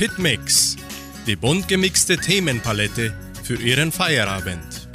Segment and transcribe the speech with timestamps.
[0.00, 0.76] Hitmix,
[1.26, 3.12] die bunt gemixte Themenpalette
[3.42, 4.88] für Ihren Feierabend.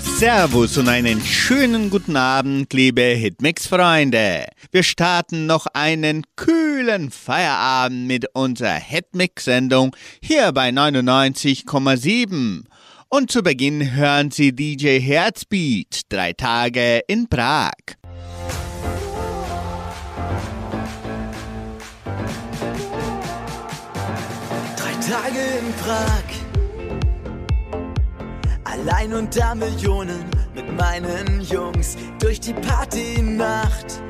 [0.00, 4.46] Servus und einen schönen guten Abend, liebe Hitmix-Freunde.
[4.72, 12.64] Wir starten noch einen kühlen Feierabend mit unserer Hitmix-Sendung hier bei 99,7.
[13.08, 17.76] Und zu Beginn hören Sie DJ Herzbeat, drei Tage in Prag.
[25.08, 26.28] Tage in Prag.
[28.64, 34.02] Allein unter Millionen mit meinen Jungs durch die Partynacht.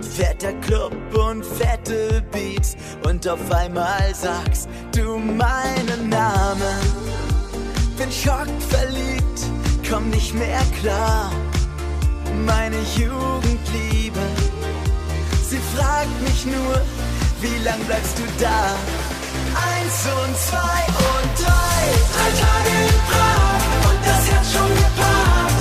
[0.00, 2.74] Fetter Club und fette Beats
[3.06, 4.66] und auf einmal sagst
[4.96, 6.80] du meinen Namen.
[7.98, 9.40] Bin schockverliebt,
[9.90, 11.30] komm nicht mehr klar.
[12.46, 14.20] Meine Jugendliebe,
[15.46, 16.80] sie fragt mich nur,
[17.42, 18.74] wie lang bleibst du da?
[19.54, 21.80] Eins und zwei und drei,
[22.14, 25.60] drei Tage in Prag und das Herz schon geparkt.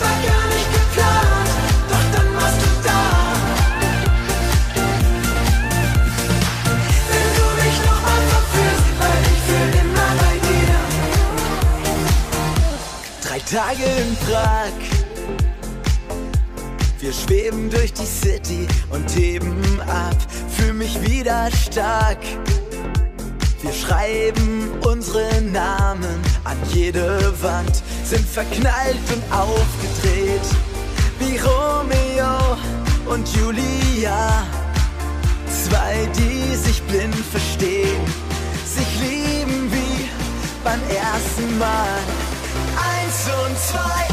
[0.00, 1.50] War gar nicht geplant,
[1.90, 3.02] doch dann warst du da.
[7.10, 10.76] Wenn du mich noch mal verführst, weil ich für immer bei dir.
[13.28, 14.93] Drei Tage in Prag.
[17.04, 20.16] Wir schweben durch die City und heben ab,
[20.56, 22.16] fühl mich wieder stark.
[23.60, 30.46] Wir schreiben unsere Namen an jede Wand, sind verknallt und aufgedreht,
[31.18, 32.56] wie Romeo
[33.04, 34.42] und Julia.
[35.46, 38.00] Zwei, die sich blind verstehen,
[38.64, 40.08] sich lieben wie
[40.64, 41.98] beim ersten Mal.
[42.78, 44.03] Eins und zwei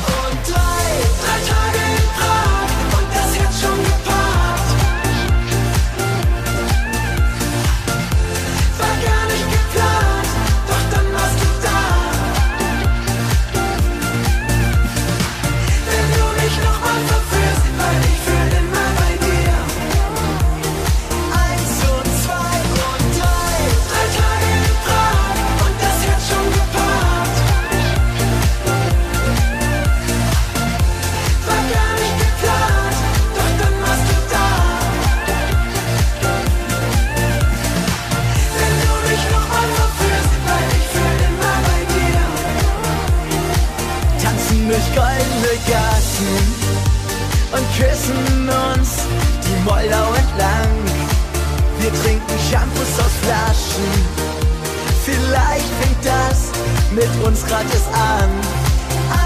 [57.52, 58.30] gratis an.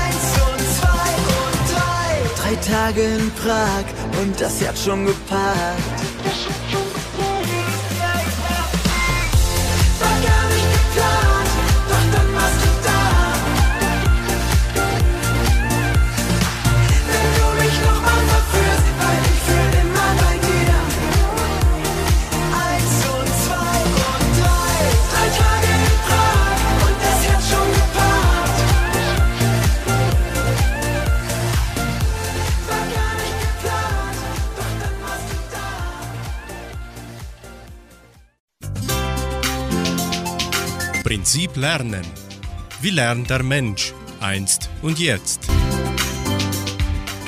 [0.01, 1.11] Eins und zwei
[1.43, 2.11] und drei.
[2.41, 3.85] Drei Tage in Prag
[4.21, 6.04] und das Herz schon geparkt.
[41.45, 42.05] Prinzip Lernen.
[42.81, 45.41] Wie lernt der Mensch einst und jetzt?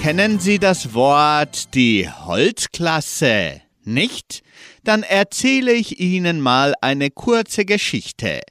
[0.01, 3.61] Kennen Sie das Wort die Holzklasse?
[3.83, 4.41] Nicht?
[4.83, 8.41] Dann erzähle ich Ihnen mal eine kurze Geschichte.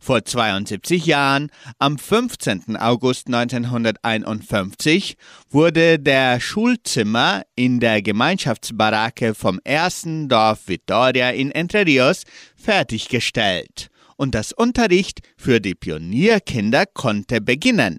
[0.00, 2.76] Vor 72 Jahren, am 15.
[2.76, 5.16] August 1951,
[5.50, 12.24] wurde der Schulzimmer in der Gemeinschaftsbaracke vom ersten Dorf Vitoria in Entre Rios
[12.56, 17.98] fertiggestellt und das Unterricht für die Pionierkinder konnte beginnen.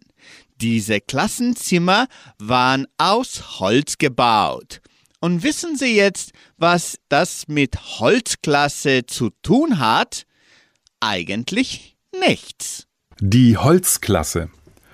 [0.61, 2.07] Diese Klassenzimmer
[2.39, 4.81] waren aus Holz gebaut.
[5.19, 10.25] Und wissen Sie jetzt, was das mit Holzklasse zu tun hat?
[10.99, 12.87] Eigentlich nichts.
[13.19, 14.49] Die Holzklasse.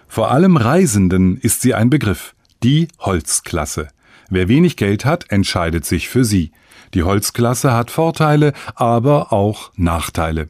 [0.07, 2.35] Vor allem Reisenden ist sie ein Begriff.
[2.63, 3.87] Die Holzklasse.
[4.29, 6.51] Wer wenig Geld hat, entscheidet sich für sie.
[6.93, 10.49] Die Holzklasse hat Vorteile, aber auch Nachteile.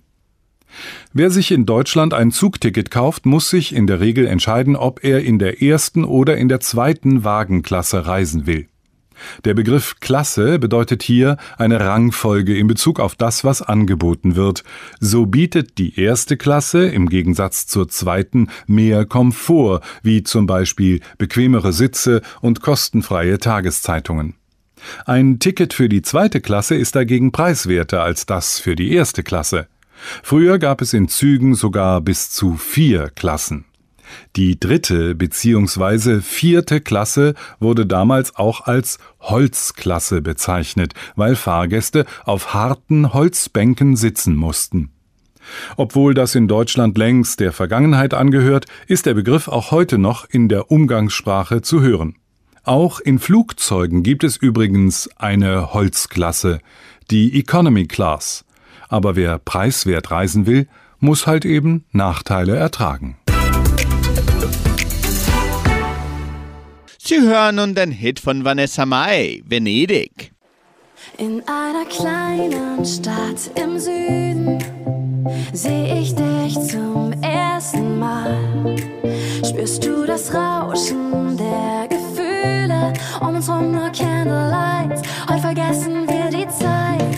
[1.13, 5.23] Wer sich in Deutschland ein Zugticket kauft, muss sich in der Regel entscheiden, ob er
[5.23, 8.67] in der ersten oder in der zweiten Wagenklasse reisen will.
[9.43, 14.63] Der Begriff Klasse bedeutet hier eine Rangfolge in Bezug auf das, was angeboten wird.
[14.99, 21.73] So bietet die erste Klasse im Gegensatz zur zweiten mehr Komfort, wie zum Beispiel bequemere
[21.73, 24.35] Sitze und kostenfreie Tageszeitungen.
[25.05, 29.67] Ein Ticket für die zweite Klasse ist dagegen preiswerter als das für die erste Klasse.
[30.23, 33.65] Früher gab es in Zügen sogar bis zu vier Klassen.
[34.35, 36.21] Die dritte bzw.
[36.21, 44.91] vierte Klasse wurde damals auch als Holzklasse bezeichnet, weil Fahrgäste auf harten Holzbänken sitzen mussten.
[45.77, 50.47] Obwohl das in Deutschland längst der Vergangenheit angehört, ist der Begriff auch heute noch in
[50.47, 52.15] der Umgangssprache zu hören.
[52.63, 56.59] Auch in Flugzeugen gibt es übrigens eine Holzklasse,
[57.09, 58.45] die Economy Class.
[58.87, 60.67] Aber wer preiswert reisen will,
[60.99, 63.17] muss halt eben Nachteile ertragen.
[66.97, 70.31] Sie hören nun den Hit von Vanessa Mai, Venedig.
[71.17, 74.63] In einer kleinen Stadt im Süden
[75.51, 78.75] sehe ich dich zum ersten Mal.
[79.43, 82.93] Spürst du das Rauschen der Gefühle?
[83.21, 85.01] Um uns rum nur Candlelight.
[85.27, 87.17] Heute vergessen wir die Zeit.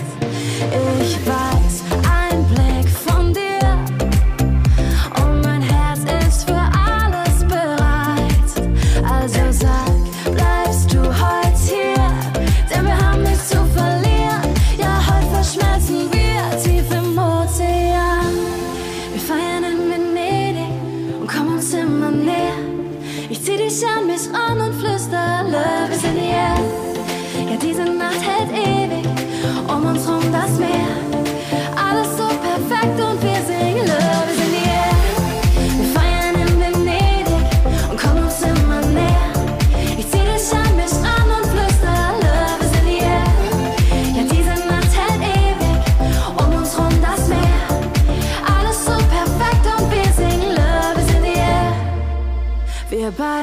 [1.00, 1.41] Ich weiß,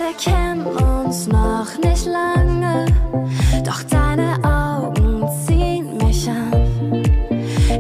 [0.10, 2.88] Wir kennen uns noch nicht lange,
[3.64, 7.04] doch deine Augen ziehen mich an.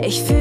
[0.05, 0.38] Ich fühle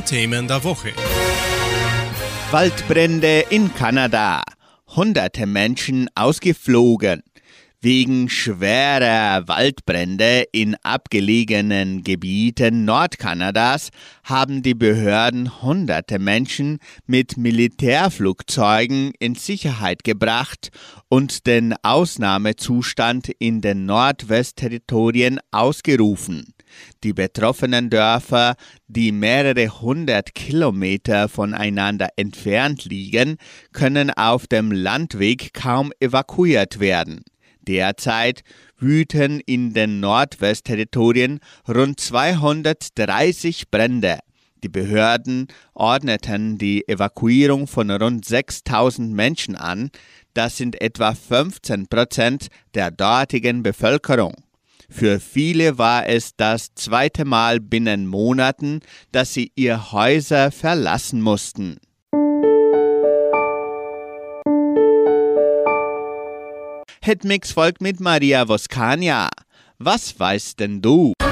[0.00, 0.92] und Themen der Woche.
[2.50, 4.42] Waldbrände in Kanada.
[4.96, 7.22] Hunderte Menschen ausgeflogen.
[7.82, 13.90] Wegen schwerer Waldbrände in abgelegenen Gebieten Nordkanadas
[14.24, 20.70] haben die Behörden hunderte Menschen mit Militärflugzeugen in Sicherheit gebracht
[21.08, 26.54] und den Ausnahmezustand in den Nordwestterritorien ausgerufen.
[27.02, 28.54] Die betroffenen Dörfer,
[28.88, 33.36] die mehrere hundert Kilometer voneinander entfernt liegen,
[33.72, 37.22] können auf dem Landweg kaum evakuiert werden.
[37.62, 38.42] Derzeit
[38.78, 44.18] wüten in den Nordwestterritorien rund 230 Brände.
[44.62, 49.90] Die Behörden ordneten die Evakuierung von rund 6000 Menschen an.
[50.34, 54.34] Das sind etwa 15 Prozent der dortigen Bevölkerung.
[54.90, 58.80] Für viele war es das zweite Mal binnen Monaten,
[59.12, 61.78] dass sie ihr Häuser verlassen mussten.
[67.02, 69.30] Hitmix folgt mit Maria Voskania.
[69.78, 71.14] Was weißt denn du?
[71.18, 71.29] Du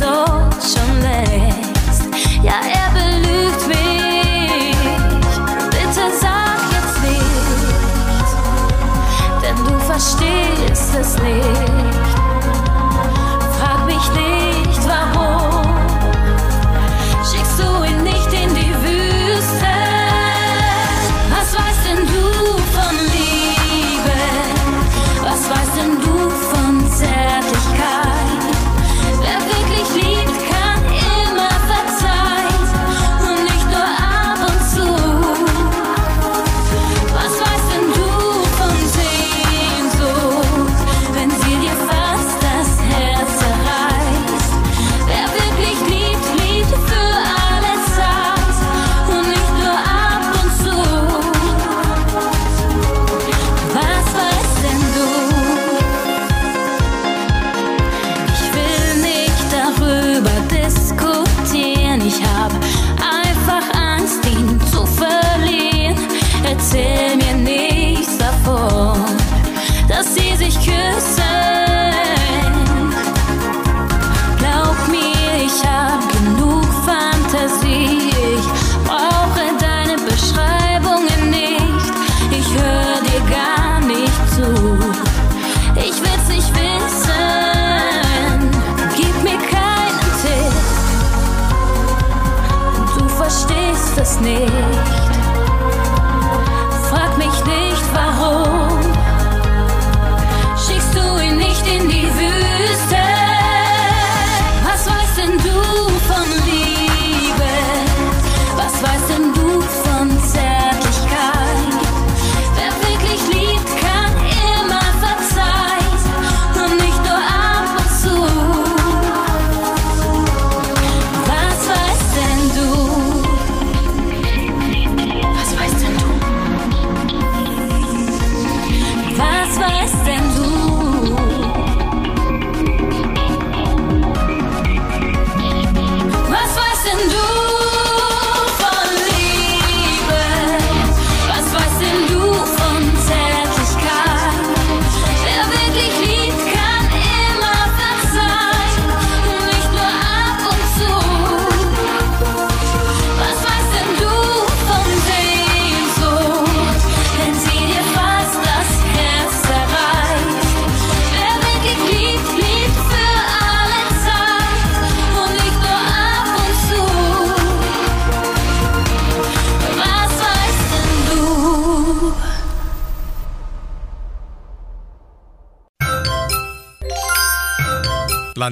[0.00, 2.08] doch schon längst.
[2.42, 4.76] Ja, er belügt mich.
[5.70, 8.30] Bitte sag jetzt nicht,
[9.42, 11.69] denn du verstehst es nicht.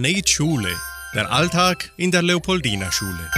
[0.00, 0.76] Planet Schule.
[1.12, 3.32] Der Alltag in der Leopoldina Schule.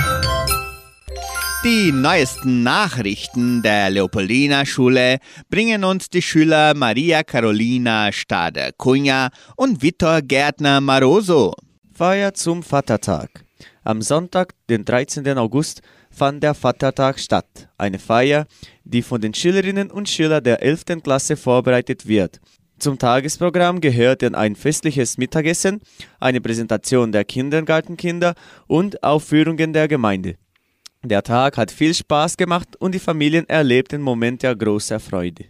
[1.65, 10.21] Die neuesten Nachrichten der Leopoldina Schule bringen uns die Schüler Maria Carolina Stade-Cunha und Vitor
[10.21, 11.55] Gärtner Maroso.
[11.95, 13.43] Feier zum Vatertag.
[13.83, 15.27] Am Sonntag, den 13.
[15.39, 17.71] August, fand der Vatertag statt.
[17.79, 18.47] Eine Feier,
[18.85, 21.03] die von den Schülerinnen und Schülern der 11.
[21.03, 22.39] Klasse vorbereitet wird.
[22.81, 25.83] Zum Tagesprogramm gehörten ein festliches Mittagessen,
[26.19, 28.35] eine Präsentation der Kindergartenkinder
[28.69, 30.37] und Aufführungen der Gemeinde.
[31.05, 35.45] Der Tag hat viel Spaß gemacht und die Familien erlebten Momente großer Freude.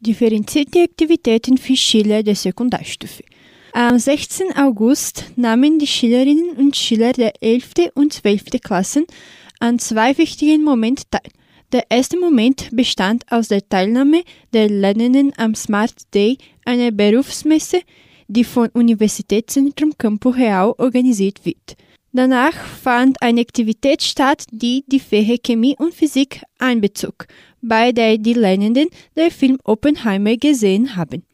[0.00, 3.22] Differenzierte Aktivitäten für Schüler der Sekundarstufe.
[3.72, 4.54] Am 16.
[4.58, 7.92] August nahmen die Schülerinnen und Schüler der 11.
[7.94, 8.60] und 12.
[8.62, 9.06] Klassen
[9.58, 11.32] an zwei wichtigen Momenten teil.
[11.74, 17.80] Der erste Moment bestand aus der Teilnahme der Lernenden am Smart Day, einer Berufsmesse,
[18.28, 21.76] die vom Universitätszentrum Campo Real organisiert wird.
[22.12, 27.26] Danach fand eine Aktivität statt, die die Fächer Chemie und Physik einbezog,
[27.60, 31.24] bei der die Lernenden den Film Oppenheimer gesehen haben.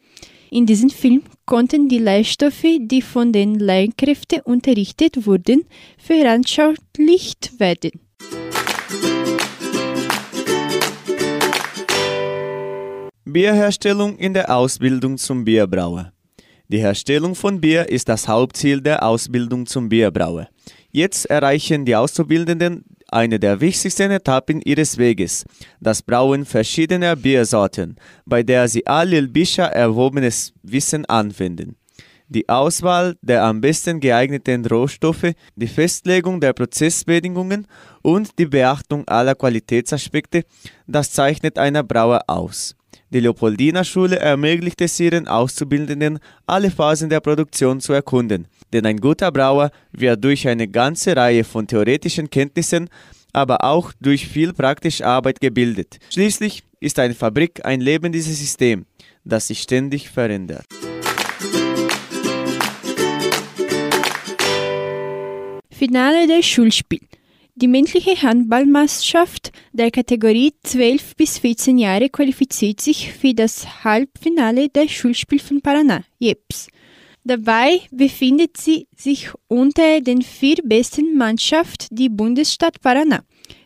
[0.51, 5.67] In diesem Film konnten die Lehrstoffe, die von den Lehrkräften unterrichtet wurden,
[5.99, 7.91] veranschaulicht werden.
[13.33, 16.13] Bierherstellung in der Ausbildung zum Bierbrauer.
[16.69, 20.49] Die Herstellung von Bier ist das Hauptziel der Ausbildung zum Bierbrauer.
[20.91, 25.45] Jetzt erreichen die Auszubildenden eine der wichtigsten Etappen ihres Weges,
[25.81, 31.77] das Brauen verschiedener Biersorten, bei der sie alle bisher erworbenes Wissen anwenden.
[32.29, 37.67] Die Auswahl der am besten geeigneten Rohstoffe, die Festlegung der Prozessbedingungen
[38.03, 40.45] und die Beachtung aller Qualitätsaspekte,
[40.87, 42.77] das zeichnet einer Brauer aus.
[43.13, 48.47] Die Leopoldina-Schule ermöglicht es ihren Auszubildenden, alle Phasen der Produktion zu erkunden.
[48.73, 52.89] Denn ein guter Brauer wird durch eine ganze Reihe von theoretischen Kenntnissen,
[53.33, 55.99] aber auch durch viel praktische Arbeit gebildet.
[56.11, 58.87] Schließlich ist eine Fabrik ein lebendes System,
[59.25, 60.65] das sich ständig verändert.
[65.73, 67.10] Finale der Schulspiel.
[67.61, 74.89] Die männliche Handballmannschaft der Kategorie 12 bis 14 Jahre qualifiziert sich für das Halbfinale der
[74.89, 76.69] Schulspiel von Paraná, JEPS.
[77.23, 83.21] Dabei befindet sie sich unter den vier besten Mannschaften die Bundesstadt Paraná.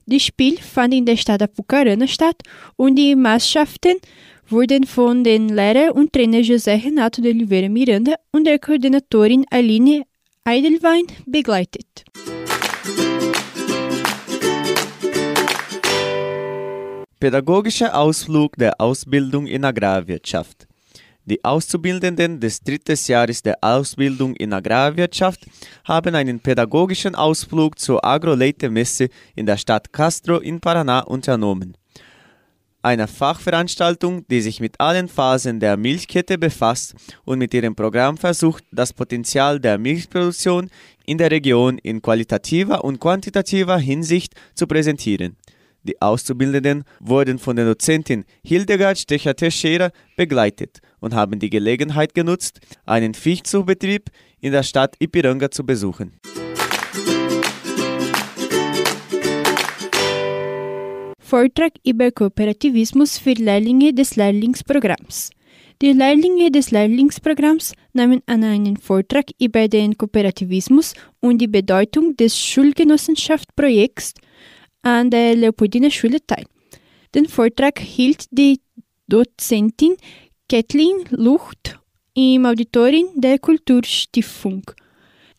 [0.06, 2.42] Das Spiel fand in der Stadt Apucarana statt
[2.74, 3.94] und die Mannschaften
[4.48, 10.02] wurden von den Lehrer und Trainer José Renato de Oliveira Miranda und der Koordinatorin Aline
[10.42, 12.04] Eidelwein begleitet.
[17.24, 20.68] Pädagogischer Ausflug der Ausbildung in Agrarwirtschaft.
[21.24, 25.40] Die Auszubildenden des dritten Jahres der Ausbildung in Agrarwirtschaft
[25.84, 31.78] haben einen pädagogischen Ausflug zur Agroleite-Messe in der Stadt Castro in Paraná unternommen.
[32.82, 38.64] Eine Fachveranstaltung, die sich mit allen Phasen der Milchkette befasst und mit ihrem Programm versucht,
[38.70, 40.68] das Potenzial der Milchproduktion
[41.06, 45.38] in der Region in qualitativer und quantitativer Hinsicht zu präsentieren.
[45.84, 53.12] Die Auszubildenden wurden von der Dozentin Hildegard Stecher-Teixeira begleitet und haben die Gelegenheit genutzt, einen
[53.12, 54.08] Viehzuchtbetrieb
[54.40, 56.18] in der Stadt Ipiranga zu besuchen.
[61.18, 65.30] Vortrag über Kooperativismus für Lehrlinge des Lehrlingsprogramms.
[65.82, 72.38] Die Lehrlinge des Lehrlingsprogramms nahmen an einem Vortrag über den Kooperativismus und die Bedeutung des
[72.38, 74.14] Schulgenossenschaftsprojekts
[74.84, 76.44] an der Leopoldina Schule teil.
[77.14, 78.60] Den Vortrag hielt die
[79.08, 79.96] Dozentin
[80.48, 81.78] Kathleen Lucht
[82.14, 84.62] im Auditorium der Kulturstiftung.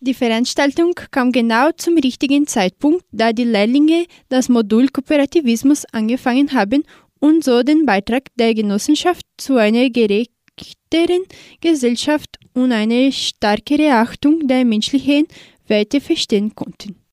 [0.01, 6.83] Die Veranstaltung kam genau zum richtigen Zeitpunkt, da die Lehrlinge das Modul Kooperativismus angefangen haben
[7.19, 11.23] und so den Beitrag der Genossenschaft zu einer gerechteren
[11.61, 15.27] Gesellschaft und eine stärkere Achtung der menschlichen
[15.67, 17.04] Werte verstehen konnten.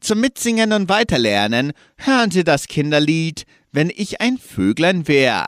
[0.00, 5.46] Zum Mitsingen und Weiterlernen hören Sie das Kinderlied Wenn ich ein Vöglein wär.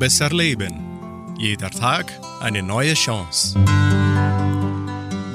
[0.00, 1.36] Besser leben.
[1.38, 2.10] Jeder Tag
[2.40, 3.54] eine neue Chance.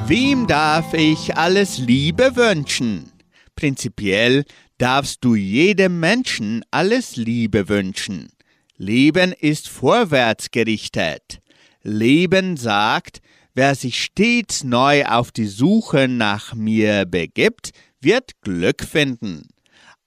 [0.08, 3.12] Wem darf ich alles Liebe wünschen?
[3.56, 4.44] Prinzipiell
[4.80, 8.30] darfst du jedem Menschen alles Liebe wünschen.
[8.76, 11.40] Leben ist vorwärts gerichtet.
[11.84, 13.22] Leben sagt,
[13.54, 17.70] Wer sich stets neu auf die Suche nach mir begibt,
[18.02, 19.44] wird Glück finden.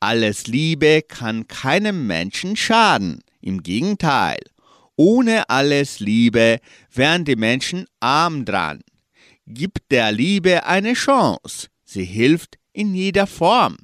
[0.01, 3.21] Alles Liebe kann keinem Menschen schaden.
[3.41, 4.39] Im Gegenteil,
[4.97, 6.59] ohne alles Liebe
[6.93, 8.81] wären die Menschen arm dran.
[9.47, 11.69] Gib der Liebe eine Chance.
[11.85, 13.77] Sie hilft in jeder Form.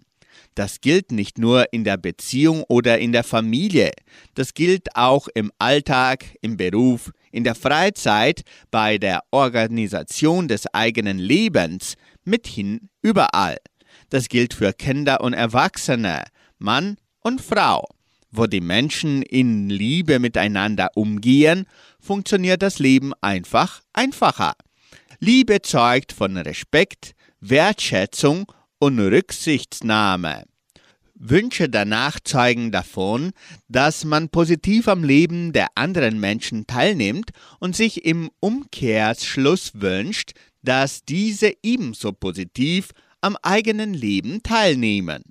[0.55, 3.91] Das gilt nicht nur in der Beziehung oder in der Familie,
[4.35, 11.19] das gilt auch im Alltag, im Beruf, in der Freizeit, bei der Organisation des eigenen
[11.19, 13.57] Lebens, mithin überall.
[14.11, 16.23] Das gilt für Kinder und Erwachsene,
[16.59, 17.89] Mann und Frau.
[18.37, 21.67] Wo die Menschen in Liebe miteinander umgehen,
[22.01, 24.55] funktioniert das Leben einfach einfacher.
[25.21, 30.47] Liebe zeugt von Respekt, Wertschätzung und Rücksichtnahme.
[31.15, 33.31] Wünsche danach zeugen davon,
[33.69, 41.05] dass man positiv am Leben der anderen Menschen teilnimmt und sich im Umkehrschluss wünscht, dass
[41.05, 45.23] diese ebenso positiv am eigenen Leben teilnehmen.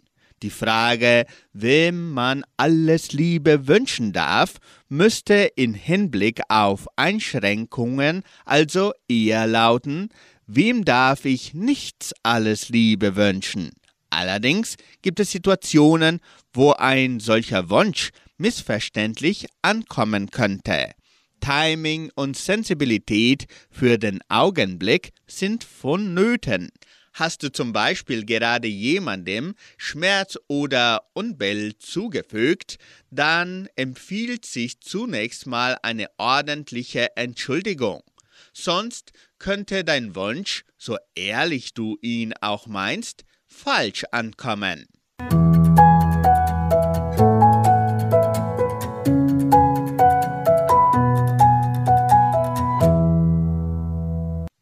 [0.44, 4.56] Die Frage, wem man alles Liebe wünschen darf,
[4.90, 10.10] müsste in Hinblick auf Einschränkungen also eher lauten,
[10.46, 13.72] wem darf ich nichts alles Liebe wünschen?
[14.10, 16.20] Allerdings gibt es Situationen,
[16.52, 20.92] wo ein solcher Wunsch missverständlich ankommen könnte.
[21.40, 26.70] Timing und Sensibilität für den Augenblick sind vonnöten.
[27.14, 32.78] Hast du zum Beispiel gerade jemandem Schmerz oder Unbill zugefügt,
[33.12, 38.02] dann empfiehlt sich zunächst mal eine ordentliche Entschuldigung.
[38.52, 44.88] Sonst könnte dein Wunsch, so ehrlich du ihn auch meinst, falsch ankommen.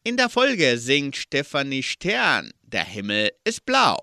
[0.04, 4.00] In der Folge singt Stefanie Stern, der Himmel ist blau.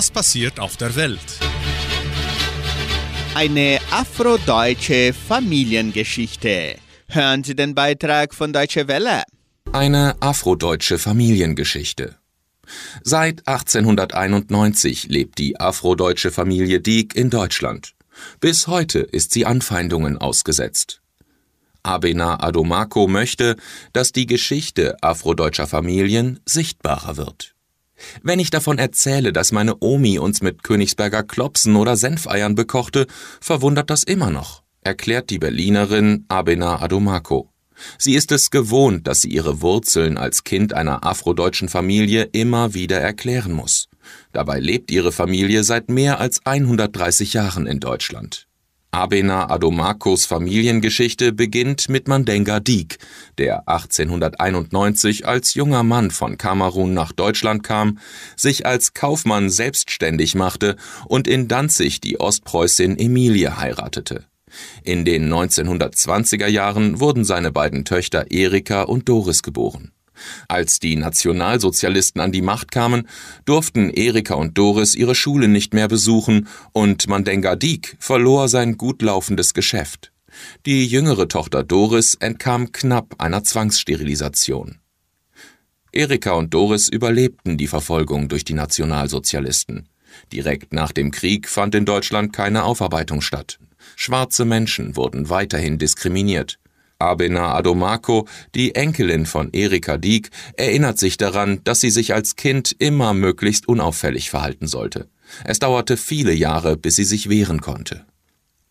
[0.00, 1.20] Was passiert auf der Welt?
[3.34, 6.76] Eine afrodeutsche Familiengeschichte.
[7.06, 9.24] Hören Sie den Beitrag von Deutsche Welle.
[9.72, 12.16] Eine afrodeutsche Familiengeschichte.
[13.02, 17.92] Seit 1891 lebt die afrodeutsche Familie Dieck in Deutschland.
[18.40, 21.02] Bis heute ist sie Anfeindungen ausgesetzt.
[21.82, 23.56] Abena Adomako möchte,
[23.92, 27.54] dass die Geschichte afrodeutscher Familien sichtbarer wird.
[28.22, 33.06] Wenn ich davon erzähle, dass meine Omi uns mit Königsberger Klopsen oder Senfeiern bekochte,
[33.40, 37.50] verwundert das immer noch, erklärt die Berlinerin Abena Adomako.
[37.98, 43.00] Sie ist es gewohnt, dass sie ihre Wurzeln als Kind einer afrodeutschen Familie immer wieder
[43.00, 43.88] erklären muss.
[44.32, 48.46] Dabei lebt ihre Familie seit mehr als 130 Jahren in Deutschland.
[48.92, 52.98] Abena Adomakos Familiengeschichte beginnt mit Mandenga Diek,
[53.38, 57.98] der 1891 als junger Mann von Kamerun nach Deutschland kam,
[58.36, 60.74] sich als Kaufmann selbstständig machte
[61.06, 64.24] und in Danzig die Ostpreußin Emilie heiratete.
[64.82, 69.92] In den 1920er Jahren wurden seine beiden Töchter Erika und Doris geboren.
[70.48, 73.08] Als die Nationalsozialisten an die Macht kamen,
[73.44, 79.02] durften Erika und Doris ihre Schule nicht mehr besuchen und Mandenga Diek verlor sein gut
[79.02, 80.12] laufendes Geschäft.
[80.66, 84.78] Die jüngere Tochter Doris entkam knapp einer Zwangssterilisation.
[85.92, 89.88] Erika und Doris überlebten die Verfolgung durch die Nationalsozialisten.
[90.32, 93.58] Direkt nach dem Krieg fand in Deutschland keine Aufarbeitung statt.
[93.96, 96.59] Schwarze Menschen wurden weiterhin diskriminiert.
[97.00, 102.74] Abena Adomako, die Enkelin von Erika Dieck, erinnert sich daran, dass sie sich als Kind
[102.78, 105.08] immer möglichst unauffällig verhalten sollte.
[105.44, 108.04] Es dauerte viele Jahre, bis sie sich wehren konnte.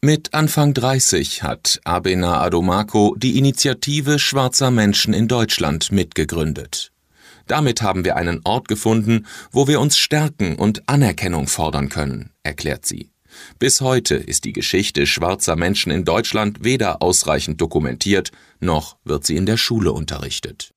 [0.02, 6.94] Mit Anfang 30 hat Abena Adomako die Initiative schwarzer Menschen in Deutschland mitgegründet.
[7.48, 12.86] Damit haben wir einen Ort gefunden, wo wir uns stärken und Anerkennung fordern können, erklärt
[12.86, 13.10] sie.
[13.60, 19.36] Bis heute ist die Geschichte schwarzer Menschen in Deutschland weder ausreichend dokumentiert, noch wird sie
[19.36, 20.74] in der Schule unterrichtet.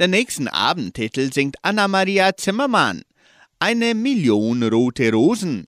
[0.00, 3.02] Den nächsten Abendtitel singt Anna-Maria Zimmermann.
[3.58, 5.66] Eine Million rote Rosen.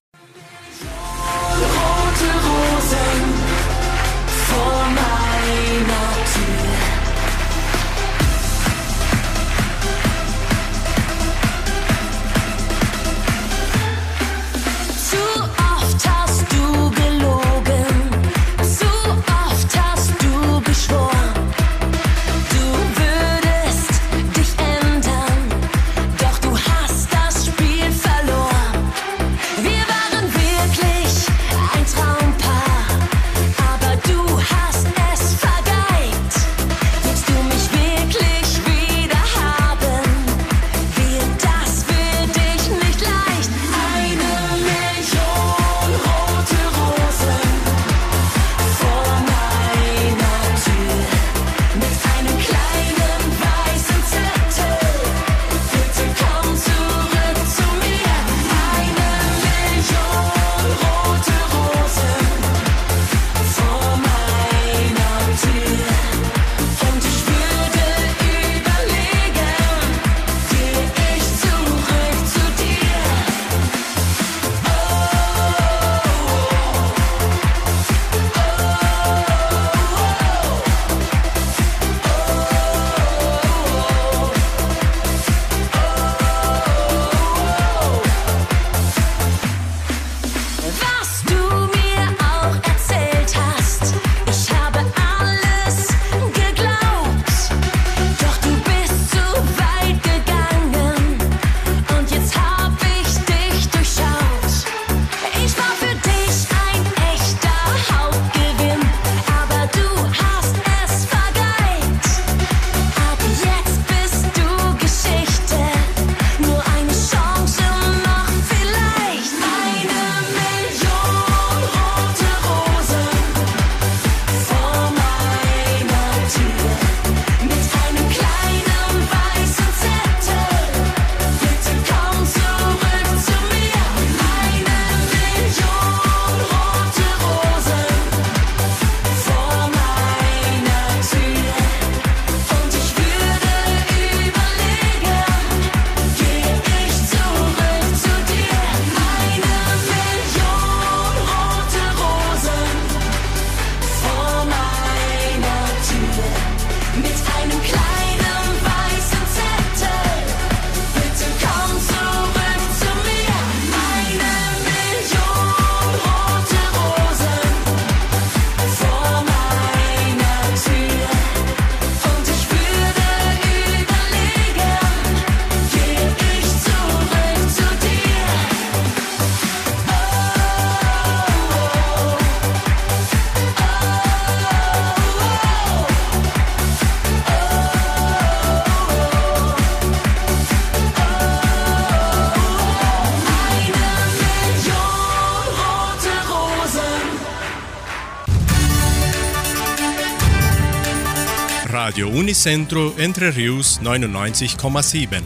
[202.33, 205.21] Unicentro Entre Rius 99,7.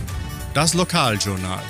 [0.55, 1.61] Das Lokaljournal.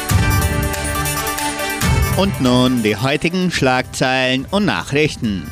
[2.17, 5.47] Und nun die heutigen Schlagzeilen und Nachrichten.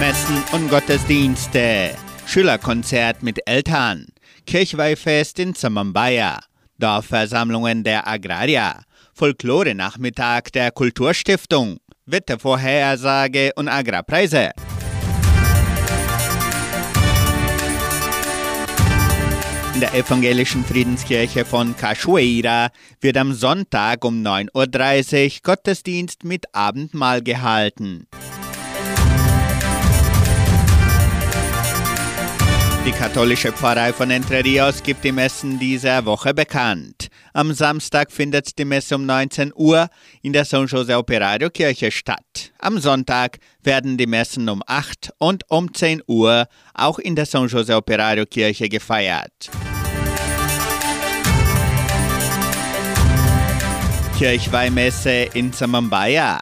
[0.00, 1.90] Messen und Gottesdienste.
[2.24, 4.06] Schülerkonzert mit Eltern.
[4.46, 6.38] Kirchweihfest in Samambaya.
[6.78, 8.80] Dorfversammlungen der Agrarier.
[9.12, 11.80] Folklore-Nachmittag der Kulturstiftung.
[12.06, 14.52] Wettervorhersage und Agrarpreise.
[19.76, 22.70] In der evangelischen Friedenskirche von Cachoeira
[23.02, 28.06] wird am Sonntag um 9.30 Uhr Gottesdienst mit Abendmahl gehalten.
[32.86, 37.08] Die katholische Pfarrei von Entre Rios gibt die Messen dieser Woche bekannt.
[37.32, 39.88] Am Samstag findet die Messe um 19 Uhr
[40.22, 42.52] in der San Jose Operario Kirche statt.
[42.60, 47.48] Am Sonntag werden die Messen um 8 und um 10 Uhr auch in der San
[47.48, 49.50] Jose Operario Kirche gefeiert.
[54.16, 56.38] Kirchweihmesse in Samambaya.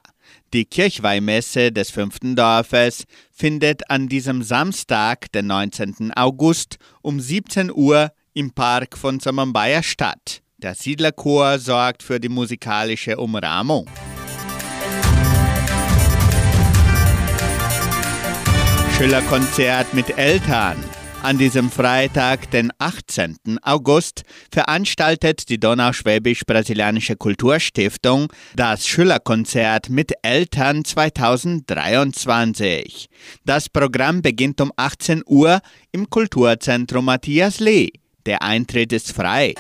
[0.54, 6.12] Die Kirchweihmesse des fünften Dorfes findet an diesem Samstag, den 19.
[6.14, 10.42] August, um 17 Uhr im Park von Samambaya statt.
[10.58, 13.90] Der Siedlerchor sorgt für die musikalische Umrahmung.
[18.96, 20.76] Schülerkonzert mit Eltern.
[21.24, 23.58] An diesem Freitag, den 18.
[23.62, 33.08] August, veranstaltet die Donauschwäbisch-Brasilianische Kulturstiftung das Schülerkonzert mit Eltern 2023.
[33.46, 37.92] Das Programm beginnt um 18 Uhr im Kulturzentrum Matthias Lee.
[38.26, 39.54] Der Eintritt ist frei.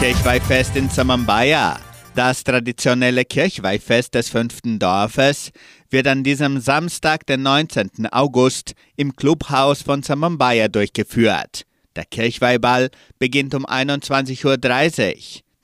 [0.00, 1.78] Kirchweihfest in Samambaya.
[2.14, 5.50] Das traditionelle Kirchweihfest des fünften Dorfes
[5.90, 8.06] wird an diesem Samstag, den 19.
[8.12, 11.66] August, im Clubhaus von Samambaya durchgeführt.
[11.96, 14.58] Der Kirchweihball beginnt um 21.30 Uhr.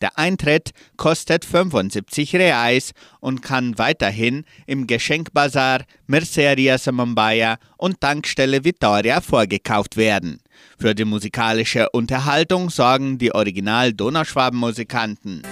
[0.00, 9.20] Der Eintritt kostet 75 Reais und kann weiterhin im Geschenkbazar, Merceria Samambaya und Tankstelle Vittoria
[9.20, 10.40] vorgekauft werden.
[10.78, 15.42] Für die musikalische Unterhaltung sorgen die Original-Donauschwaben-Musikanten.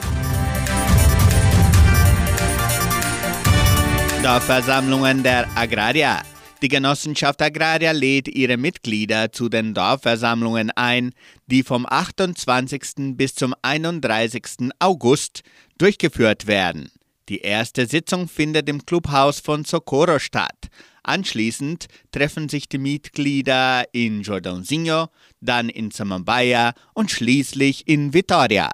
[4.23, 6.19] Dorfversammlungen der Agrarier.
[6.61, 11.13] Die Genossenschaft Agraria lädt ihre Mitglieder zu den Dorfversammlungen ein,
[11.47, 13.17] die vom 28.
[13.17, 14.71] bis zum 31.
[14.81, 15.43] August
[15.79, 16.91] durchgeführt werden.
[17.29, 20.67] Die erste Sitzung findet im Clubhaus von Socorro statt.
[21.05, 25.09] Anschließend treffen sich die Mitglieder in Jordãozinho,
[25.41, 28.69] dann in Samambaya und schließlich in Vitória.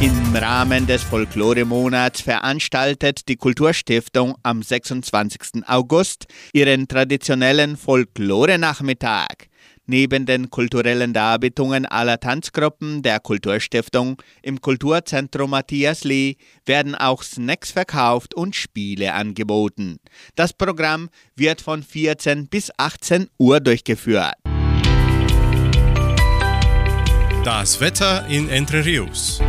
[0.00, 5.66] Im Rahmen des Folklore-Monats veranstaltet die Kulturstiftung am 26.
[5.66, 6.24] August
[6.54, 9.48] ihren traditionellen Folklore-Nachmittag.
[9.84, 17.70] Neben den kulturellen Darbietungen aller Tanzgruppen der Kulturstiftung im Kulturzentrum Matthias Lee werden auch Snacks
[17.70, 19.98] verkauft und Spiele angeboten.
[20.34, 24.32] Das Programm wird von 14 bis 18 Uhr durchgeführt.
[27.44, 29.42] Das Wetter in Entre Rios.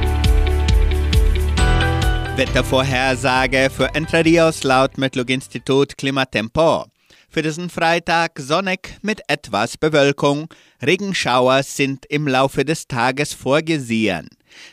[2.41, 6.85] Wettervorhersage für Entre Rios laut Metlog-Institut Klimatempo.
[7.29, 10.47] Für diesen Freitag sonnig mit etwas Bewölkung.
[10.81, 14.27] Regenschauer sind im Laufe des Tages vorgesehen.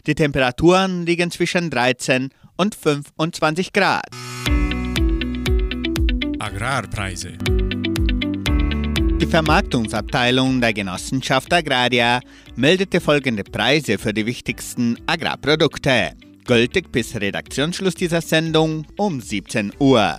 [0.07, 4.09] Die Temperaturen liegen zwischen 13 und 25 Grad.
[6.39, 7.33] Agrarpreise.
[9.21, 12.21] Die Vermarktungsabteilung der Genossenschaft Agraria
[12.57, 16.15] meldete folgende Preise für die wichtigsten Agrarprodukte.
[16.49, 20.17] Gültig bis Redaktionsschluss dieser Sendung um 17 Uhr.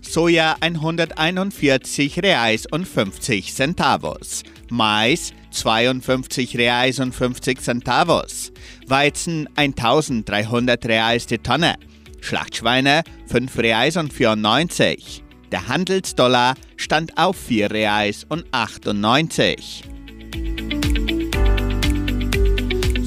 [0.00, 4.44] Soja 141 Reais und 50 Centavos.
[4.70, 8.52] Mais 52 Reais und 50 Centavos.
[8.86, 11.74] Weizen 1300 Reais die Tonne.
[12.20, 15.24] Schlachtschweine 5 Reais und 94.
[15.50, 19.82] Der Handelsdollar stand auf 4 Reais und 98.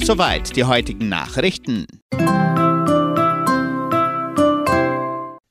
[0.04, 1.88] Soweit die heutigen Nachrichten.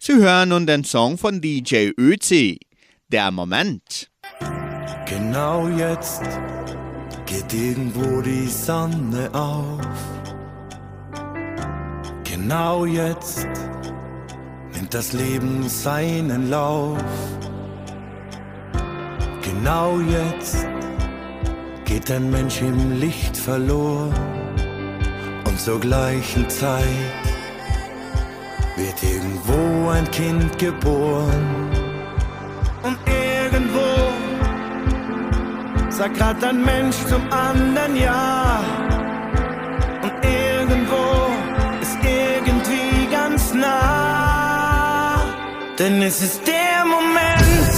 [0.07, 2.59] Sie hören nun den Song von DJ Özi,
[3.09, 4.11] Der Moment.
[5.07, 6.21] Genau jetzt
[7.25, 9.81] geht irgendwo die Sonne auf.
[12.23, 13.47] Genau jetzt
[14.75, 16.99] nimmt das Leben seinen Lauf.
[19.41, 20.67] Genau jetzt
[21.87, 24.13] geht ein Mensch im Licht verloren
[25.47, 27.24] und zur gleichen Zeit
[28.77, 31.71] wird irgendwo ein Kind geboren.
[32.83, 33.89] Und irgendwo
[35.91, 38.61] sagt grad ein Mensch zum anderen Ja.
[40.03, 41.05] Und irgendwo
[41.81, 45.23] ist irgendwie ganz nah.
[45.79, 47.75] Denn es ist der Moment,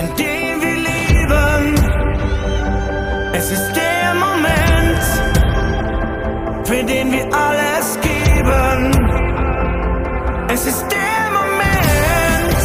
[0.00, 1.74] in dem wir leben.
[3.32, 5.02] Es ist der Moment,
[6.66, 7.65] für den wir geben.
[10.58, 12.56] Es ist der Moment,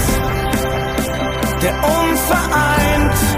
[1.61, 3.30] der uns vereint.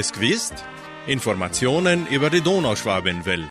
[0.00, 0.54] Es gewusst?
[1.06, 3.50] Informationen über die Donauschwabenwelle.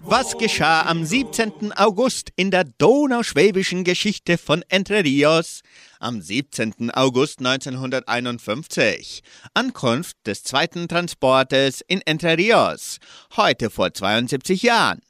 [0.00, 1.72] Was geschah am 17.
[1.72, 5.60] August in der donauschwäbischen Geschichte von Entre Rios?
[6.00, 6.90] Am 17.
[6.92, 9.22] August 1951.
[9.52, 12.98] Ankunft des zweiten Transportes in Entre Rios.
[13.36, 15.00] Heute vor 72 Jahren.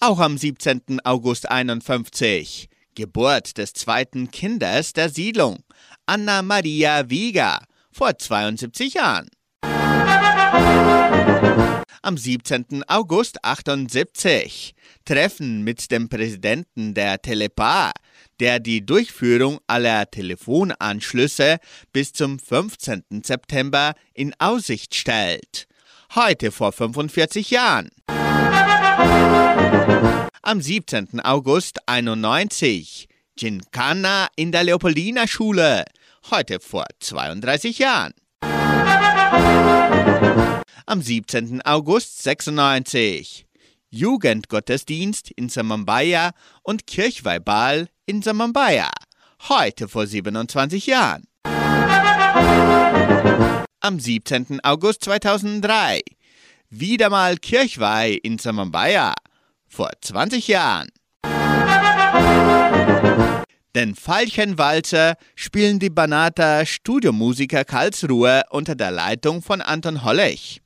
[0.00, 1.00] Auch am 17.
[1.04, 2.68] August 51.
[2.96, 5.62] Geburt des zweiten Kindes der Siedlung.
[6.10, 7.60] Anna Maria Wieger.
[7.92, 9.28] Vor 72 Jahren.
[12.02, 12.82] Am 17.
[12.88, 17.92] August 78 Treffen mit dem Präsidenten der Telepar,
[18.40, 21.58] der die Durchführung aller Telefonanschlüsse
[21.92, 23.22] bis zum 15.
[23.24, 25.68] September in Aussicht stellt.
[26.16, 27.88] Heute vor 45 Jahren.
[30.42, 31.20] Am 17.
[31.20, 33.06] August 91
[33.36, 35.84] Gincana in der Leopoldina Schule.
[36.30, 38.12] Heute vor 32 Jahren.
[40.86, 41.60] Am 17.
[41.62, 43.46] August 96
[43.90, 46.30] Jugendgottesdienst in Samambaya
[46.62, 48.90] und Kirchweihball in Samambaya.
[49.48, 51.24] Heute vor 27 Jahren.
[53.80, 54.60] Am 17.
[54.62, 56.02] August 2003
[56.68, 59.14] wieder mal Kirchweih in Samambaya.
[59.66, 60.90] Vor 20 Jahren.
[63.76, 70.60] Den Veilchenwalzer spielen die Banata Studiomusiker Karlsruhe unter der Leitung von Anton Hollech.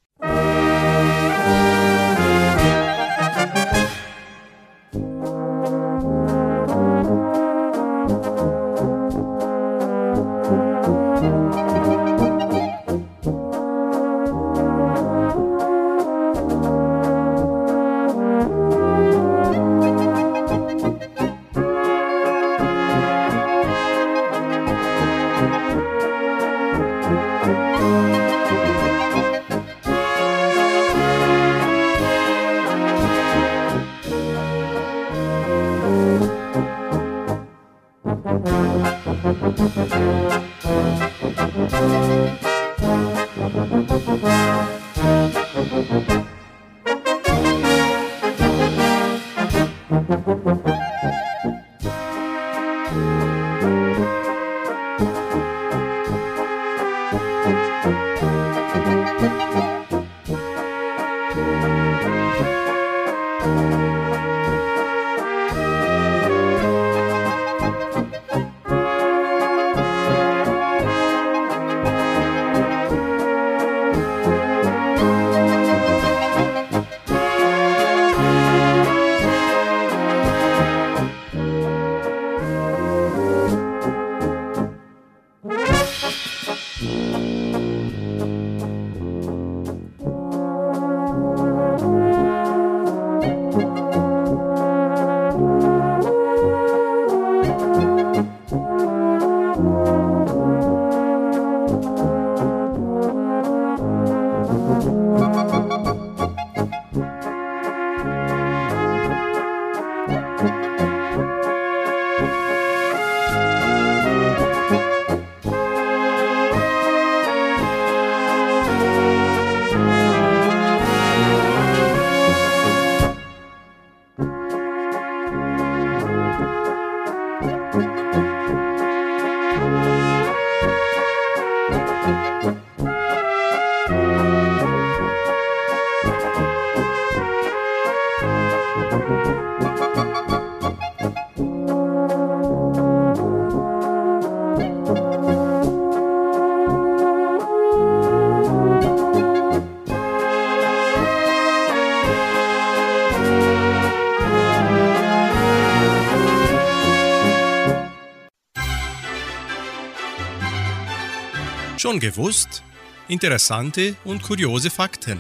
[161.94, 162.64] Schon gewusst?
[163.06, 165.16] Interessante und kuriose Fakten.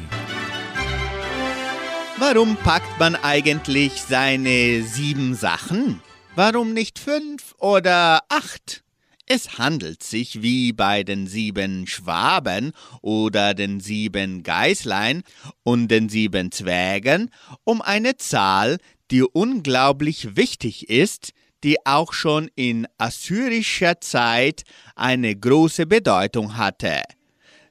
[2.18, 6.02] Warum packt man eigentlich seine sieben Sachen?
[6.34, 8.82] Warum nicht fünf oder acht?
[9.26, 12.72] Es handelt sich wie bei den sieben Schwaben
[13.02, 15.22] oder den sieben Geißlein
[15.62, 17.30] und den sieben Zwergen
[17.62, 18.78] um eine Zahl,
[19.12, 21.34] die unglaublich wichtig ist,
[21.64, 24.62] die auch schon in assyrischer Zeit
[24.94, 27.02] eine große Bedeutung hatte.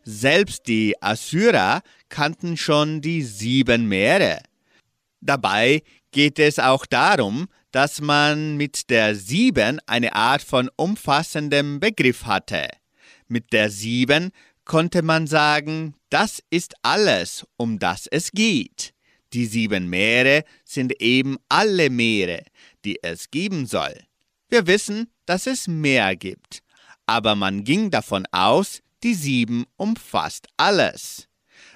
[0.03, 4.41] Selbst die Assyrer kannten schon die sieben Meere.
[5.21, 12.25] Dabei geht es auch darum, dass man mit der Sieben eine Art von umfassendem Begriff
[12.25, 12.67] hatte.
[13.27, 14.31] Mit der Sieben
[14.65, 18.93] konnte man sagen, das ist alles, um das es geht.
[19.33, 22.43] Die sieben Meere sind eben alle Meere,
[22.85, 23.93] die es geben soll.
[24.49, 26.61] Wir wissen, dass es mehr gibt,
[27.05, 31.27] aber man ging davon aus, die sieben umfasst alles.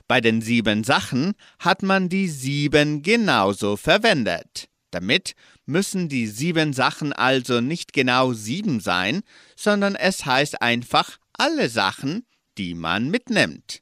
[0.08, 4.70] Bei den sieben Sachen hat man die sieben genauso verwendet.
[4.92, 5.36] Damit
[5.66, 9.22] müssen die sieben Sachen also nicht genau sieben sein,
[9.56, 12.26] sondern es heißt einfach alle Sachen,
[12.58, 13.82] die man mitnimmt.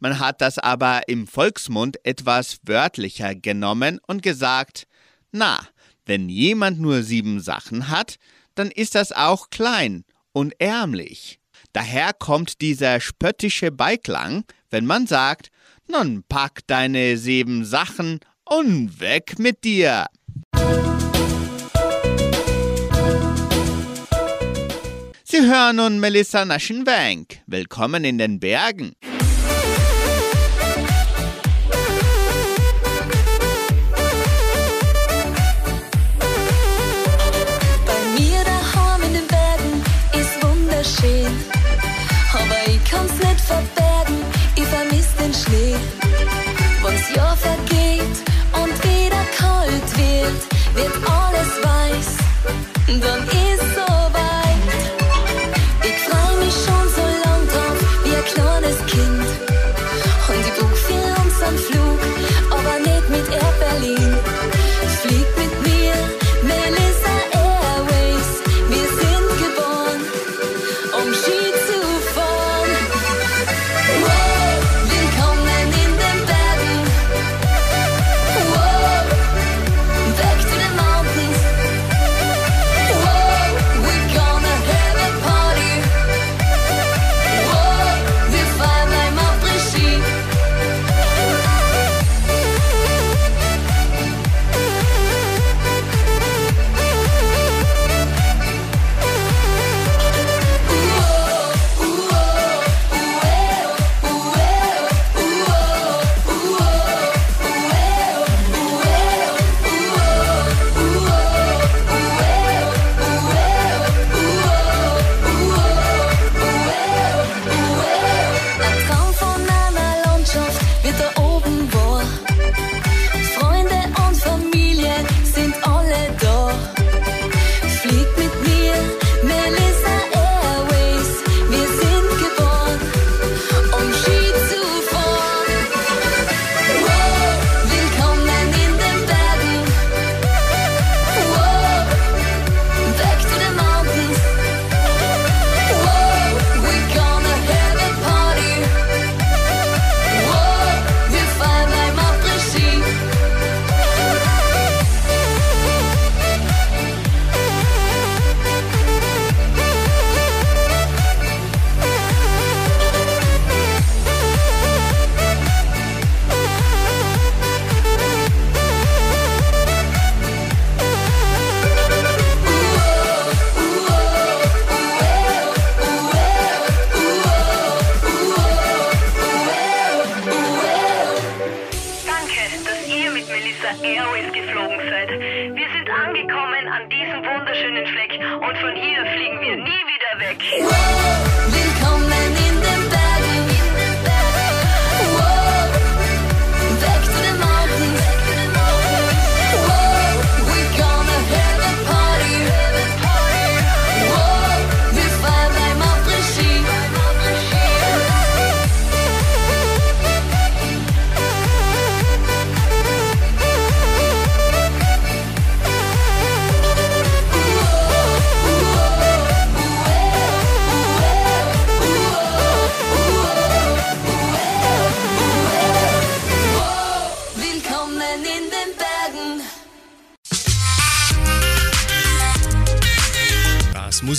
[0.00, 4.86] Man hat das aber im Volksmund etwas wörtlicher genommen und gesagt,
[5.30, 5.60] na,
[6.06, 8.16] wenn jemand nur sieben Sachen hat,
[8.54, 11.38] dann ist das auch klein und ärmlich.
[11.72, 15.50] Daher kommt dieser spöttische Beiklang, wenn man sagt,
[15.86, 20.06] nun pack deine sieben Sachen und weg mit dir.
[25.24, 27.38] Sie hören nun Melissa Naschenwank.
[27.46, 28.94] Willkommen in den Bergen.
[42.90, 44.18] Kann's nicht verbergen,
[44.56, 45.76] ich vermiss den Schnee.
[46.82, 48.16] Wenn's Jahr vergeht
[48.52, 51.19] und wieder kalt wird, wird alles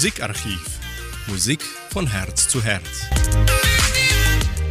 [0.02, 0.80] Musikarchiv.
[1.28, 3.06] Musik von Herz zu Herz.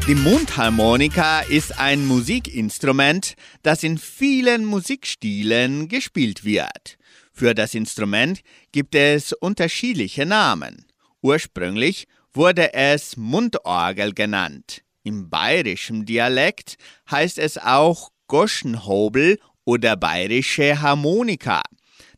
[0.08, 6.98] Die Mundharmonika ist ein Musikinstrument, das in vielen Musikstilen gespielt wird.
[7.32, 8.40] Für das Instrument
[8.72, 10.84] gibt es unterschiedliche Namen.
[11.22, 14.82] Ursprünglich wurde es Mundorgel genannt.
[15.04, 16.74] Im bayerischen Dialekt
[17.08, 21.62] heißt es auch Goschenhobel oder bayerische Harmonika.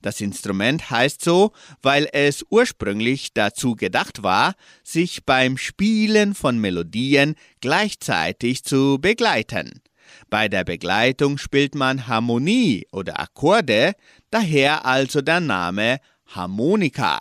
[0.02, 7.36] Das Instrument heißt so, weil es ursprünglich dazu gedacht war, sich beim Spielen von Melodien
[7.60, 9.80] gleichzeitig zu begleiten.
[10.28, 13.94] Bei der Begleitung spielt man Harmonie oder Akkorde,
[14.30, 17.20] daher also der Name Harmonika.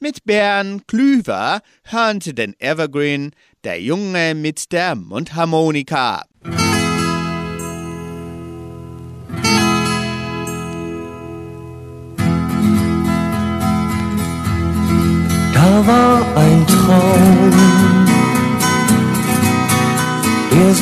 [0.00, 3.30] Mit Bern Klüver hören Sie den Evergreen
[3.62, 6.24] Der Junge mit der Mundharmonika.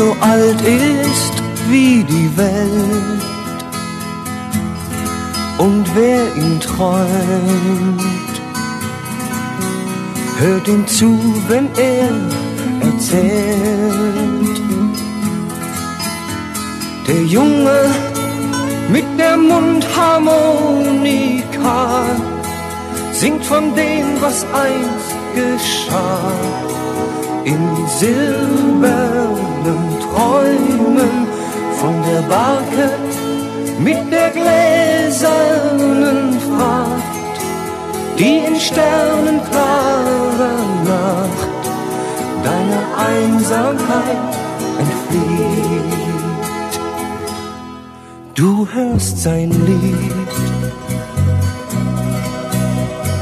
[0.02, 1.34] So alt ist
[1.70, 3.22] wie die Welt.
[5.58, 8.32] Und wer ihn träumt,
[10.42, 11.10] hört ihm zu,
[11.46, 12.10] wenn er
[12.88, 14.58] erzählt.
[17.06, 17.80] Der Junge
[18.94, 22.06] mit der Mundharmonika
[23.12, 26.32] singt von dem, was einst geschah.
[27.44, 27.62] In
[28.00, 29.11] silbernen
[30.32, 31.28] Träumen
[31.78, 32.84] von der Barke
[33.78, 37.12] mit der gläsernen Fracht,
[38.18, 41.50] die in sternenklarer Nacht
[42.46, 44.32] deiner Einsamkeit
[44.78, 46.00] entflieht.
[48.34, 50.32] Du hörst sein Lied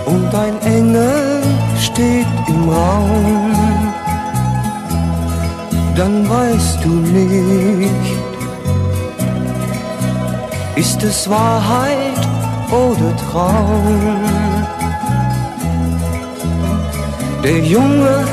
[0.06, 1.42] und ein Engel
[1.76, 3.49] steht im Raum,
[6.00, 7.90] dann weißt du nicht,
[10.74, 12.26] ist es Wahrheit
[12.70, 14.22] oder Traum.
[17.44, 18.24] Der Junge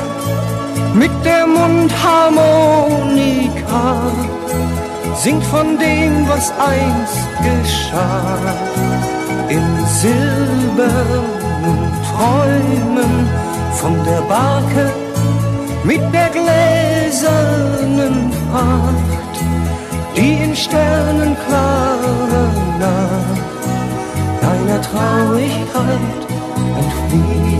[0.94, 4.12] mit der Mundharmonika
[5.14, 8.38] singt von dem, was einst geschah
[9.50, 9.66] in
[10.02, 13.28] silbernen Träumen
[13.74, 14.90] von der Barke
[15.84, 16.30] mit der
[17.08, 19.36] gläsernen Pracht,
[20.16, 23.62] die in sternenklarer Nacht
[24.42, 26.26] deiner Traurigkeit
[26.78, 27.57] entflieht.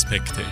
[0.00, 0.42] Lebensaspekte.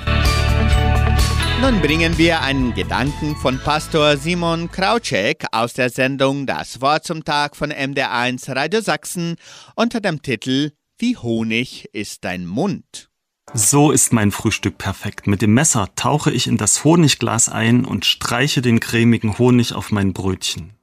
[1.61, 7.25] Nun bringen wir einen Gedanken von Pastor Simon Krautschek aus der Sendung Das Wort zum
[7.25, 9.37] Tag von MDR1 Radio Sachsen
[9.75, 13.11] unter dem Titel Wie Honig ist dein Mund.
[13.55, 15.27] So ist mein Frühstück perfekt.
[15.27, 19.91] Mit dem Messer tauche ich in das Honigglas ein und streiche den cremigen Honig auf
[19.91, 20.75] mein Brötchen.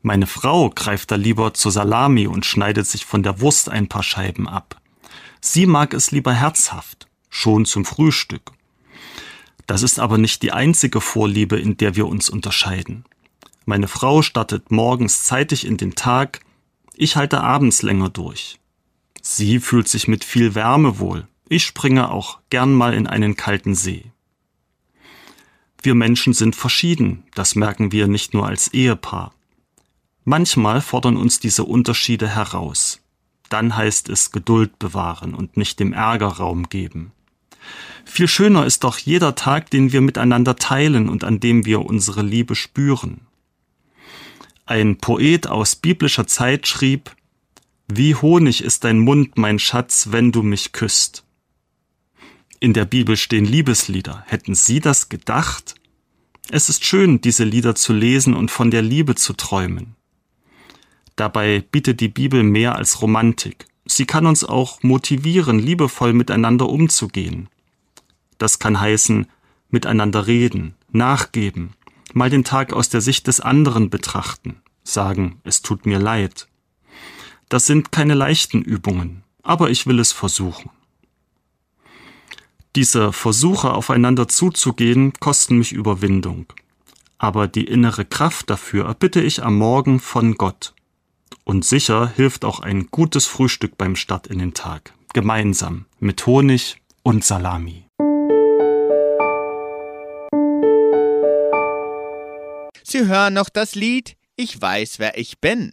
[0.00, 4.02] Meine Frau greift da lieber zur Salami und schneidet sich von der Wurst ein paar
[4.02, 4.80] Scheiben ab.
[5.40, 8.52] Sie mag es lieber herzhaft, schon zum Frühstück.
[9.66, 13.04] Das ist aber nicht die einzige Vorliebe, in der wir uns unterscheiden.
[13.66, 16.40] Meine Frau startet morgens zeitig in den Tag,
[16.94, 18.60] ich halte abends länger durch.
[19.20, 23.74] Sie fühlt sich mit viel Wärme wohl, ich springe auch gern mal in einen kalten
[23.74, 24.12] See.
[25.82, 29.34] Wir Menschen sind verschieden, das merken wir nicht nur als Ehepaar.
[30.24, 33.00] Manchmal fordern uns diese Unterschiede heraus.
[33.48, 37.12] Dann heißt es Geduld bewahren und nicht dem Ärger Raum geben.
[38.04, 42.22] Viel schöner ist doch jeder Tag, den wir miteinander teilen und an dem wir unsere
[42.22, 43.22] Liebe spüren.
[44.66, 47.14] Ein Poet aus biblischer Zeit schrieb,
[47.88, 51.24] Wie Honig ist dein Mund, mein Schatz, wenn du mich küsst.
[52.60, 54.22] In der Bibel stehen Liebeslieder.
[54.26, 55.74] Hätten Sie das gedacht?
[56.50, 59.96] Es ist schön, diese Lieder zu lesen und von der Liebe zu träumen.
[61.16, 63.66] Dabei bietet die Bibel mehr als Romantik.
[63.86, 67.48] Sie kann uns auch motivieren, liebevoll miteinander umzugehen.
[68.38, 69.26] Das kann heißen,
[69.70, 71.74] miteinander reden, nachgeben,
[72.12, 76.48] mal den Tag aus der Sicht des anderen betrachten, sagen, es tut mir leid.
[77.48, 80.70] Das sind keine leichten Übungen, aber ich will es versuchen.
[82.76, 86.46] Diese Versuche aufeinander zuzugehen kosten mich Überwindung,
[87.18, 90.74] aber die innere Kraft dafür erbitte ich am Morgen von Gott.
[91.44, 96.80] Und sicher hilft auch ein gutes Frühstück beim Start in den Tag, gemeinsam mit Honig
[97.02, 97.83] und Salami.
[102.86, 105.72] Sie hören noch das Lied Ich weiß, wer ich bin.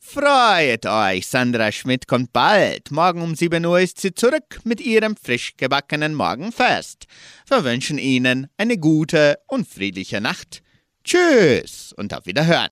[0.00, 2.90] Freut euch, Sandra Schmidt kommt bald.
[2.90, 7.06] Morgen um 7 Uhr ist sie zurück mit ihrem frisch gebackenen Morgenfest.
[7.48, 10.62] Wir wünschen Ihnen eine gute und friedliche Nacht.
[11.04, 12.70] Tschüss und auf Wiederhören.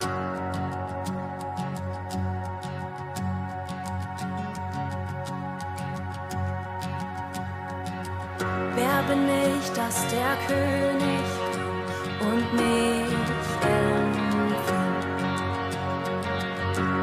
[8.74, 11.20] Wer bin ich, dass der König
[12.20, 12.99] und mir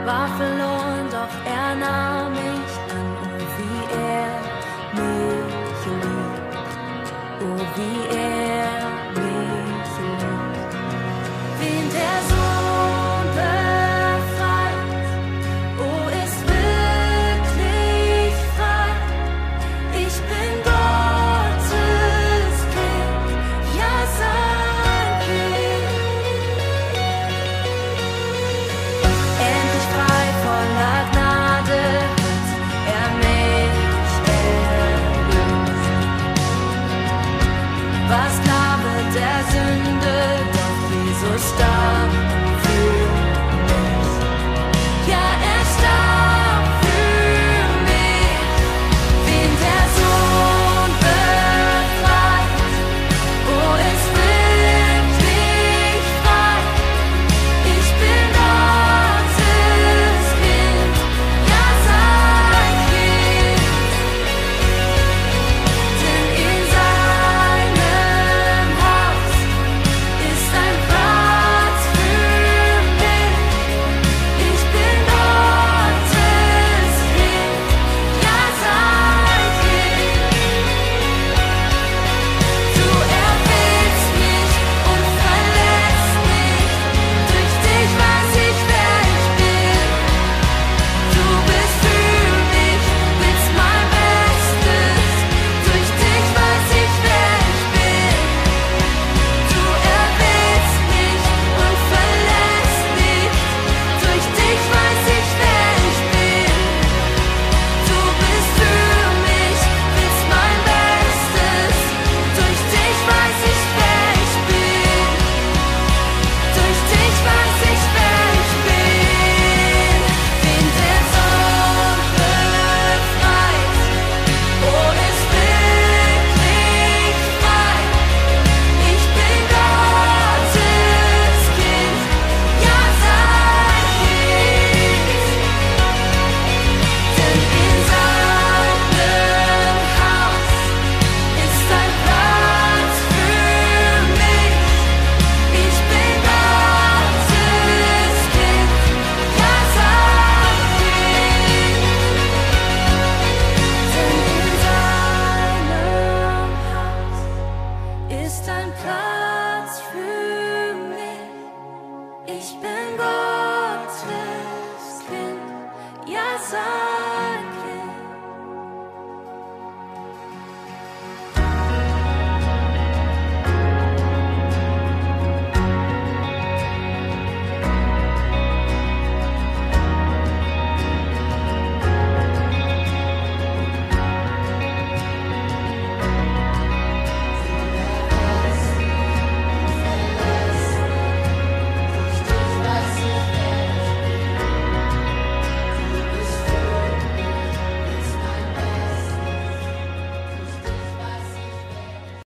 [0.08, 4.32] war verloren, doch er nahm mich an, oh wie er
[5.00, 6.58] mich liebt,
[7.42, 8.47] oh wie er